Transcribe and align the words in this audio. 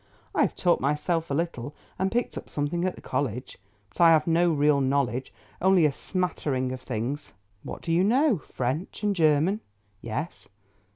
"I 0.33 0.41
have 0.41 0.55
taught 0.55 0.79
myself 0.81 1.29
a 1.29 1.35
little 1.35 1.75
and 1.99 2.11
picked 2.11 2.35
up 2.35 2.49
something 2.49 2.85
at 2.85 2.95
the 2.95 3.01
college. 3.03 3.59
But 3.89 4.01
I 4.01 4.09
have 4.09 4.25
no 4.25 4.51
real 4.51 4.81
knowledge, 4.81 5.31
only 5.61 5.85
a 5.85 5.91
smattering 5.91 6.71
of 6.71 6.81
things." 6.81 7.33
"What 7.61 7.83
do 7.83 7.91
you 7.91 8.03
know—French 8.03 9.03
and 9.03 9.15
German?" 9.15 9.61
"Yes." 10.01 10.47